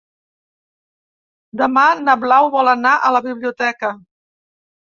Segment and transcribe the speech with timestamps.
[1.61, 3.93] Demà na Blau vol anar a la biblioteca.